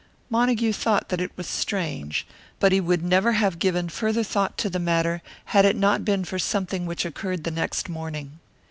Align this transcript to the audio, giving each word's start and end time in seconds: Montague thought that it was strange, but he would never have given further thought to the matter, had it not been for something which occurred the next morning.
Montague 0.31 0.73
thought 0.73 1.09
that 1.09 1.21
it 1.21 1.29
was 1.37 1.45
strange, 1.45 2.25
but 2.59 2.71
he 2.71 2.81
would 2.81 3.03
never 3.03 3.33
have 3.33 3.59
given 3.59 3.87
further 3.87 4.23
thought 4.23 4.57
to 4.57 4.67
the 4.67 4.79
matter, 4.79 5.21
had 5.45 5.63
it 5.63 5.75
not 5.75 6.03
been 6.03 6.25
for 6.25 6.39
something 6.39 6.87
which 6.87 7.05
occurred 7.05 7.43
the 7.43 7.51
next 7.51 7.87
morning. 7.87 8.39